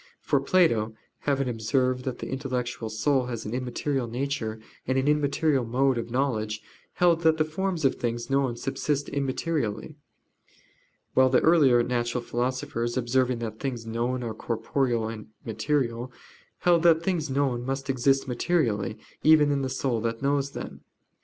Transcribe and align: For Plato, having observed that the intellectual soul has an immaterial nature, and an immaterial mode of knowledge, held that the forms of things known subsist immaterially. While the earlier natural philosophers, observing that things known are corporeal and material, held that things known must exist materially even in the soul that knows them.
For 0.19 0.39
Plato, 0.39 0.95
having 1.29 1.47
observed 1.47 2.05
that 2.05 2.17
the 2.17 2.27
intellectual 2.29 2.89
soul 2.89 3.27
has 3.27 3.45
an 3.45 3.53
immaterial 3.53 4.07
nature, 4.07 4.59
and 4.87 4.97
an 4.97 5.07
immaterial 5.07 5.63
mode 5.63 5.99
of 5.99 6.09
knowledge, 6.09 6.63
held 6.93 7.21
that 7.21 7.37
the 7.37 7.45
forms 7.45 7.85
of 7.85 7.93
things 7.97 8.27
known 8.27 8.55
subsist 8.57 9.09
immaterially. 9.09 9.93
While 11.13 11.29
the 11.29 11.41
earlier 11.41 11.83
natural 11.83 12.23
philosophers, 12.23 12.97
observing 12.97 13.37
that 13.45 13.59
things 13.59 13.85
known 13.85 14.23
are 14.23 14.33
corporeal 14.33 15.07
and 15.07 15.27
material, 15.45 16.11
held 16.61 16.81
that 16.81 17.03
things 17.03 17.29
known 17.29 17.63
must 17.63 17.87
exist 17.87 18.27
materially 18.27 18.97
even 19.21 19.51
in 19.51 19.61
the 19.61 19.69
soul 19.69 20.01
that 20.01 20.23
knows 20.23 20.53
them. 20.53 20.81